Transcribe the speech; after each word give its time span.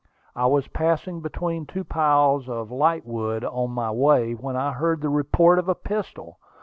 I 0.35 0.47
was 0.47 0.67
passing 0.67 1.21
between 1.21 1.67
two 1.67 1.83
piles 1.83 2.49
of 2.49 2.71
lightwood 2.71 3.43
on 3.43 3.69
my 3.69 3.91
way, 3.91 4.33
when 4.33 4.55
I 4.55 4.71
heard 4.71 4.99
the 5.01 5.09
report 5.09 5.59
of 5.59 5.69
a 5.69 5.75
pistol. 5.75 6.39